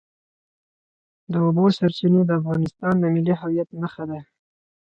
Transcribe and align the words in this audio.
د 1.31 1.33
اوبو 1.45 1.65
سرچینې 1.77 2.21
د 2.25 2.31
افغانستان 2.39 2.93
د 2.99 3.03
ملي 3.13 3.35
هویت 3.41 3.69
نښه 3.81 4.03
ده. 4.11 4.19